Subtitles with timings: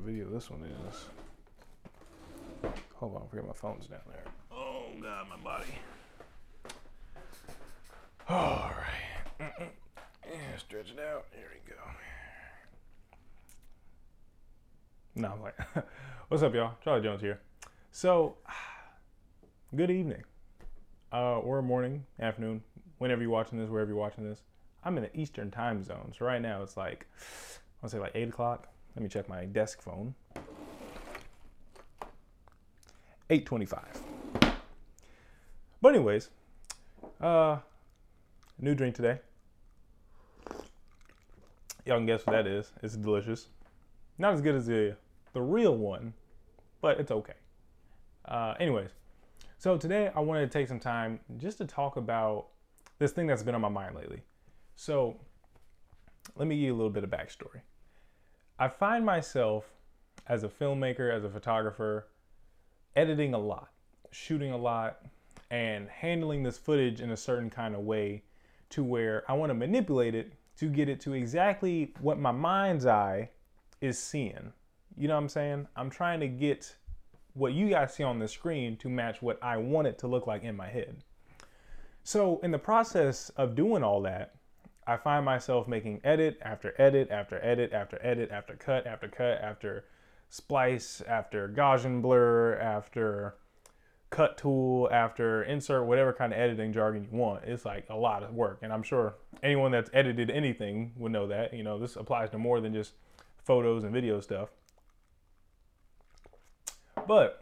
[0.00, 1.04] video this one is.
[2.96, 4.24] Hold on, forget my phone's down there.
[4.52, 5.66] Oh god, my body.
[8.28, 9.50] All right.
[10.30, 11.26] Yeah, stretch it out.
[11.32, 11.80] Here we go.
[15.16, 15.58] No, I'm like,
[16.28, 16.74] what's up, y'all?
[16.84, 17.40] Charlie Jones here.
[17.90, 18.36] So,
[19.76, 20.22] good evening,
[21.12, 22.62] uh, or morning, afternoon,
[22.98, 24.42] whenever you're watching this, wherever you're watching this.
[24.84, 27.98] I'm in the Eastern time zone, so right now it's like, I want to say
[27.98, 28.68] like 8 o'clock.
[28.96, 30.14] Let me check my desk phone.
[33.30, 34.02] 8:25.
[35.80, 36.30] But anyways,
[37.20, 37.58] uh,
[38.58, 39.20] new drink today.
[41.86, 42.72] Y'all can guess what that is.
[42.82, 43.48] It's delicious.
[44.18, 44.96] Not as good as the
[45.32, 46.12] the real one,
[46.80, 47.34] but it's okay.
[48.24, 48.90] Uh, anyways,
[49.58, 52.48] so today I wanted to take some time just to talk about
[52.98, 54.22] this thing that's been on my mind lately.
[54.76, 55.16] So
[56.36, 57.60] let me give you a little bit of backstory.
[58.60, 59.64] I find myself
[60.26, 62.08] as a filmmaker, as a photographer,
[62.94, 63.70] editing a lot,
[64.10, 65.00] shooting a lot,
[65.50, 68.22] and handling this footage in a certain kind of way
[68.68, 72.84] to where I want to manipulate it to get it to exactly what my mind's
[72.84, 73.30] eye
[73.80, 74.52] is seeing.
[74.94, 75.66] You know what I'm saying?
[75.74, 76.76] I'm trying to get
[77.32, 80.26] what you guys see on the screen to match what I want it to look
[80.26, 81.02] like in my head.
[82.04, 84.34] So, in the process of doing all that,
[84.86, 89.40] I find myself making edit after edit after edit after edit after cut after cut
[89.40, 89.84] after
[90.28, 93.36] splice after Gaussian blur after
[94.10, 97.44] cut tool after insert whatever kind of editing jargon you want.
[97.44, 98.58] It's like a lot of work.
[98.62, 101.54] And I'm sure anyone that's edited anything would know that.
[101.54, 102.94] You know, this applies to more than just
[103.44, 104.50] photos and video stuff.
[107.06, 107.40] But,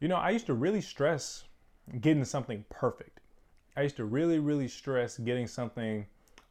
[0.00, 1.44] you know, I used to really stress
[2.00, 3.19] getting something perfect.
[3.80, 6.04] I used to really, really stress getting something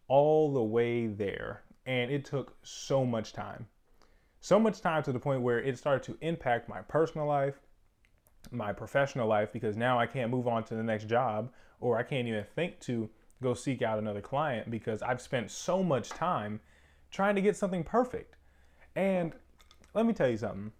[0.08, 1.62] all the way there.
[1.86, 3.68] And it took so much time.
[4.42, 7.60] So much time to the point where it started to impact my personal life,
[8.50, 12.04] my professional life, because now I can't move on to the next job or I
[12.04, 13.08] can't even think to
[13.44, 16.60] go seek out another client because I've spent so much time
[17.12, 18.38] trying to get something perfect.
[18.96, 19.34] And
[19.94, 20.72] let me tell you something.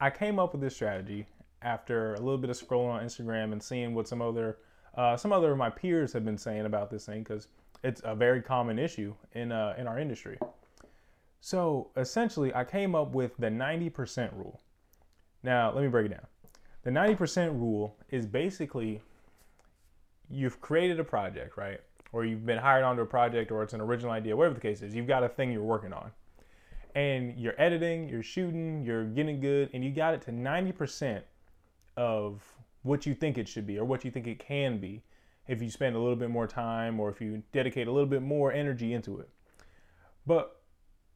[0.00, 1.26] I came up with this strategy
[1.62, 4.58] after a little bit of scrolling on Instagram and seeing what some other
[4.96, 7.48] uh, some other of my peers have been saying about this thing because
[7.82, 10.38] it's a very common issue in uh, in our industry.
[11.40, 14.62] So essentially, I came up with the 90% rule.
[15.42, 16.26] Now, let me break it down.
[16.84, 19.02] The 90% rule is basically
[20.30, 21.80] you've created a project, right?
[22.12, 24.80] Or you've been hired onto a project, or it's an original idea, whatever the case
[24.80, 24.94] is.
[24.94, 26.10] You've got a thing you're working on
[26.94, 31.22] and you're editing, you're shooting, you're getting good, and you got it to 90%
[31.96, 32.42] of
[32.84, 35.02] what you think it should be or what you think it can be
[35.48, 38.22] if you spend a little bit more time or if you dedicate a little bit
[38.22, 39.28] more energy into it.
[40.26, 40.60] But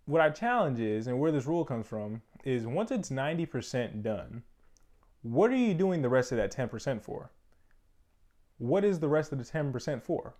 [0.06, 4.42] what I challenge is, and where this rule comes from, is once it's 90% done,
[5.22, 7.30] what are you doing the rest of that 10% for?
[8.56, 10.34] What is the rest of the 10% for?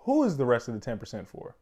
[0.00, 1.56] Who is the rest of the 10% for?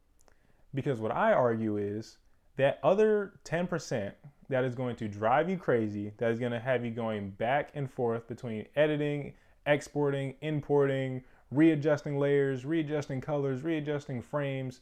[0.75, 2.17] Because what I argue is
[2.57, 4.13] that other 10%
[4.51, 7.71] that is going to drive you crazy, that is going to have you going back
[7.75, 9.33] and forth between editing,
[9.67, 11.23] exporting, importing,
[11.53, 14.81] readjusting layers, readjusting colors, readjusting frames.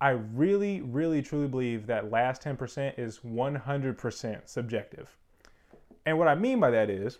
[0.00, 5.16] I really, really, truly believe that last 10% is 100% subjective.
[6.06, 7.18] And what I mean by that is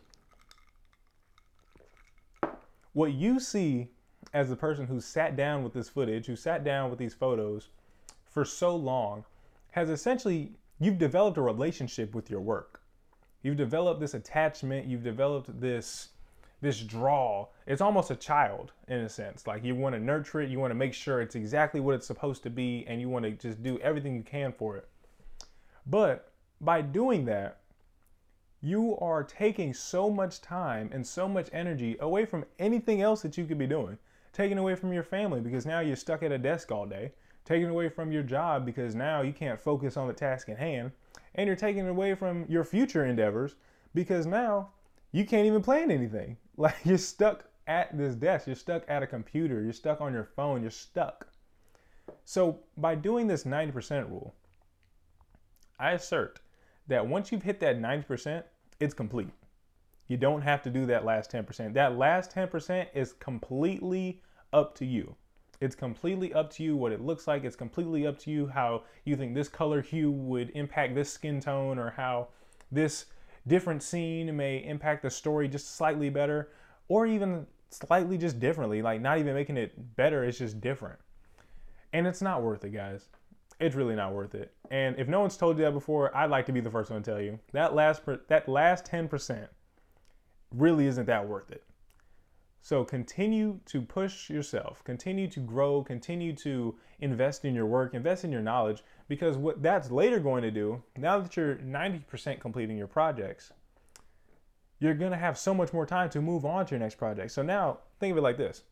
[2.95, 3.91] what you see
[4.33, 7.69] as the person who sat down with this footage, who sat down with these photos
[8.31, 9.25] for so long,
[9.73, 12.81] has essentially you've developed a relationship with your work.
[13.43, 16.09] You've developed this attachment, you've developed this
[16.63, 17.47] this draw.
[17.67, 19.47] It's almost a child in a sense.
[19.47, 22.07] Like you want to nurture it, you want to make sure it's exactly what it's
[22.07, 24.87] supposed to be and you want to just do everything you can for it.
[25.87, 27.61] But by doing that,
[28.61, 33.39] you are taking so much time and so much energy away from anything else that
[33.39, 33.97] you could be doing.
[34.35, 37.13] Taking away from your family because now you're stuck at a desk all day
[37.51, 40.93] taken away from your job because now you can't focus on the task at hand,
[41.35, 43.57] and you're taken away from your future endeavors
[43.93, 44.69] because now
[45.11, 46.37] you can't even plan anything.
[46.57, 50.25] Like you're stuck at this desk, you're stuck at a computer, you're stuck on your
[50.37, 51.27] phone, you're stuck.
[52.27, 54.35] So by doing this 90% rule,
[55.79, 56.41] I assert
[56.87, 58.45] that once you've hit that 90%,
[58.79, 59.31] it's complete.
[60.07, 61.73] You don't have to do that last 10%.
[61.73, 64.21] That last 10% is completely
[64.53, 65.17] up to you.
[65.61, 67.45] It's completely up to you what it looks like.
[67.45, 71.39] It's completely up to you how you think this color hue would impact this skin
[71.39, 72.29] tone or how
[72.73, 73.07] this
[73.47, 76.49] different scene may impact the story just slightly better
[76.89, 78.81] or even slightly just differently.
[78.81, 80.99] Like not even making it better, it's just different.
[81.93, 83.09] And it's not worth it, guys.
[83.59, 84.53] it's really not worth it.
[84.71, 87.03] And if no one's told you that before, I'd like to be the first one
[87.03, 89.49] to tell you that last per, that last 10%
[90.55, 91.65] really isn't that worth it.
[92.63, 98.23] So continue to push yourself, continue to grow, continue to invest in your work, invest
[98.25, 102.77] in your knowledge, because what that's later going to do, now that you're 90% completing
[102.77, 103.53] your projects,
[104.79, 107.33] you're going to have so much more time to move on to your next project.
[107.33, 108.63] So now think of it like this.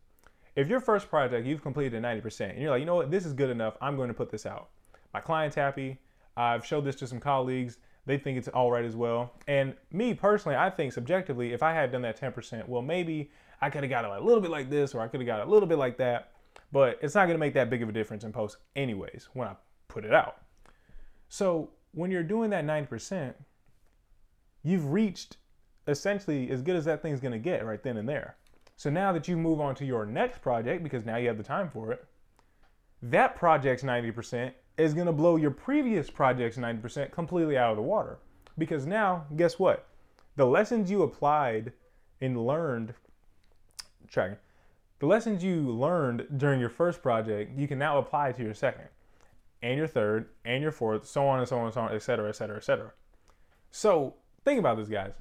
[0.54, 3.32] If your first project you've completed 90% and you're like, you know what, this is
[3.32, 4.70] good enough, I'm going to put this out.
[5.14, 5.98] My client's happy.
[6.36, 7.78] I've showed this to some colleagues.
[8.06, 9.32] They think it's all right as well.
[9.46, 13.70] And me personally, I think subjectively, if I had done that 10%, well, maybe I
[13.70, 15.68] could have got a little bit like this or I could have got a little
[15.68, 16.32] bit like that.
[16.70, 19.48] But it's not going to make that big of a difference in post, anyways, when
[19.48, 19.56] I
[19.88, 20.42] put it out.
[21.28, 23.34] So when you're doing that 90%,
[24.62, 25.38] you've reached
[25.86, 28.36] essentially as good as that thing's going to get right then and there.
[28.76, 31.42] So now that you move on to your next project, because now you have the
[31.42, 32.04] time for it,
[33.02, 37.82] that project's 90% is going to blow your previous project's 90% completely out of the
[37.82, 38.18] water.
[38.56, 39.88] Because now, guess what?
[40.36, 41.72] The lessons you applied
[42.20, 42.94] and learned,
[44.08, 44.38] tracking,
[44.98, 48.88] the lessons you learned during your first project, you can now apply to your second,
[49.62, 52.02] and your third, and your fourth, so on and so on and so on, et
[52.02, 52.92] cetera, et cetera, et cetera.
[53.70, 54.14] So
[54.44, 55.12] think about this, guys.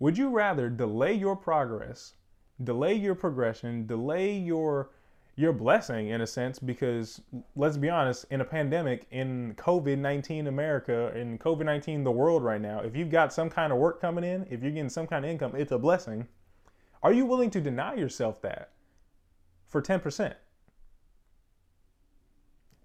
[0.00, 2.14] Would you rather delay your progress,
[2.62, 4.90] delay your progression, delay your
[5.36, 7.20] your blessing in a sense because
[7.56, 12.78] let's be honest in a pandemic in covid-19 america in covid-19 the world right now
[12.80, 15.30] if you've got some kind of work coming in if you're getting some kind of
[15.30, 16.26] income it's a blessing
[17.04, 18.70] are you willing to deny yourself that
[19.68, 20.34] for 10%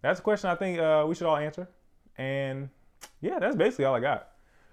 [0.01, 1.67] that's a question i think uh, we should all answer
[2.17, 2.69] and
[3.21, 4.27] yeah that's basically all i got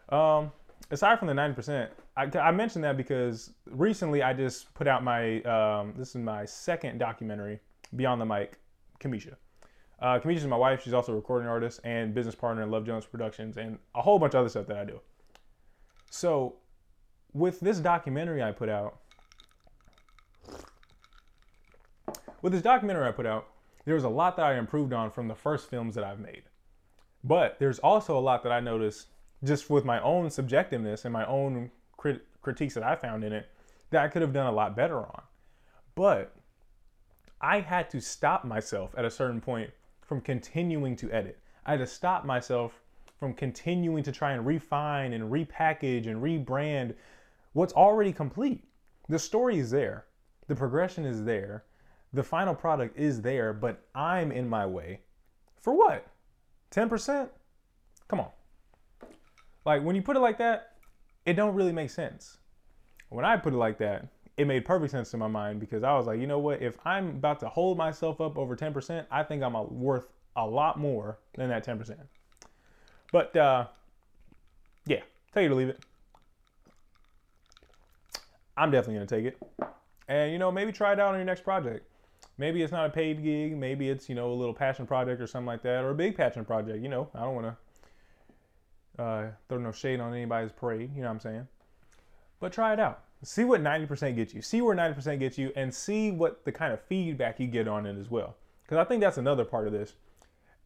[0.09, 0.53] um,
[0.91, 5.43] aside from the 90% I, I, mentioned that because recently I just put out my
[5.43, 7.61] um, this is my second documentary,
[7.95, 8.59] Beyond the Mic,
[9.01, 9.35] Kamisha.
[10.01, 10.83] Uh, Kamisha is my wife.
[10.83, 14.19] She's also a recording artist and business partner in Love Jones Productions and a whole
[14.19, 15.01] bunch of other stuff that I do.
[16.11, 16.57] So,
[17.33, 19.01] with this documentary I put out,
[22.43, 23.49] with this documentary I put out,
[23.85, 26.43] there was a lot that I improved on from the first films that I've made.
[27.25, 29.09] But there's also a lot that I noticed
[29.45, 33.49] just with my own subjectiveness and my own crit- critiques that I found in it
[33.91, 35.23] that I could have done a lot better on.
[35.95, 36.35] But
[37.41, 39.71] I had to stop myself at a certain point
[40.03, 41.39] from continuing to edit.
[41.65, 42.81] I had to stop myself
[43.19, 46.95] from continuing to try and refine and repackage and rebrand
[47.53, 48.65] what's already complete.
[49.09, 50.07] The story is there,
[50.49, 51.65] the progression is there,
[52.17, 55.01] the final product is there, but I'm in my way.
[55.61, 56.07] For what?
[56.73, 57.29] 10%?
[58.09, 58.31] Come on.
[59.65, 60.73] Like when you put it like that,
[61.25, 62.39] it don't really make sense.
[63.11, 65.95] When I put it like that, it made perfect sense to my mind because I
[65.97, 66.63] was like, you know what?
[66.63, 70.79] If I'm about to hold myself up over 10%, I think I'm worth a lot
[70.79, 71.97] more than that 10%.
[73.13, 73.67] But uh,
[74.87, 75.01] yeah,
[75.35, 75.85] take it or leave it.
[78.57, 79.69] I'm definitely gonna take it,
[80.09, 81.87] and you know maybe try it out on your next project.
[82.39, 83.57] Maybe it's not a paid gig.
[83.57, 86.17] Maybe it's you know a little passion project or something like that, or a big
[86.17, 86.83] passion project.
[86.83, 87.57] You know, I don't want to
[88.99, 91.49] uh, throw no shade on anybody's parade, you know what I'm saying?
[92.41, 93.03] But try it out.
[93.23, 94.43] See what 90% gets you.
[94.43, 97.87] See where 90% gets you and see what the kind of feedback you get on
[97.87, 98.37] it as well.
[98.63, 99.95] Because I think that's another part of this.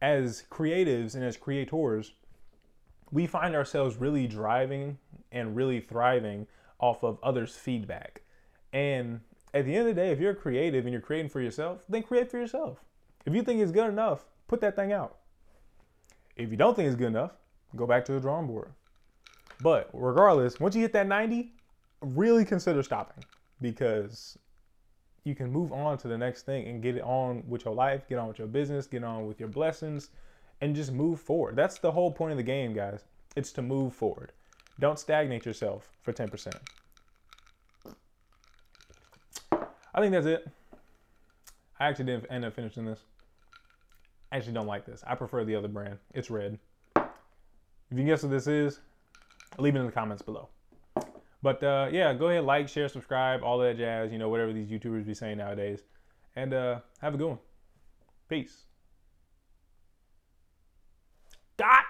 [0.01, 2.13] As creatives and as creators,
[3.11, 4.97] we find ourselves really driving
[5.31, 6.47] and really thriving
[6.79, 8.21] off of others' feedback.
[8.73, 9.21] And
[9.53, 12.03] at the end of the day, if you're creative and you're creating for yourself, then
[12.03, 12.83] create for yourself.
[13.25, 15.17] If you think it's good enough, put that thing out.
[16.35, 17.31] If you don't think it's good enough,
[17.75, 18.71] go back to the drawing board.
[19.61, 21.53] But regardless, once you hit that 90,
[22.01, 23.23] really consider stopping
[23.61, 24.37] because
[25.23, 28.07] you can move on to the next thing and get it on with your life,
[28.07, 30.09] get on with your business, get on with your blessings,
[30.61, 31.55] and just move forward.
[31.55, 33.03] That's the whole point of the game, guys.
[33.35, 34.31] It's to move forward.
[34.79, 36.51] Don't stagnate yourself for 10%.
[39.93, 40.47] I think that's it.
[41.79, 43.01] I actually didn't end up finishing this.
[44.31, 45.03] I actually don't like this.
[45.05, 45.97] I prefer the other brand.
[46.13, 46.57] It's red.
[46.95, 47.03] If
[47.91, 48.79] you can guess what this is,
[49.57, 50.47] leave it in the comments below.
[51.43, 54.69] But uh, yeah, go ahead, like, share, subscribe, all that jazz, you know, whatever these
[54.69, 55.81] YouTubers be saying nowadays.
[56.35, 57.39] And uh, have a good one.
[58.29, 58.63] Peace.
[61.57, 61.83] Dot.